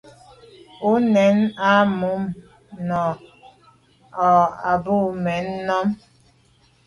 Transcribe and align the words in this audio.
O 0.89 0.91
nèn 1.13 1.37
à 1.71 1.71
mum 1.99 2.21
nà 2.87 3.01
o 4.29 4.31
à 4.71 4.73
bû 4.83 4.97
mèn 5.23 5.47
am. 5.77 5.87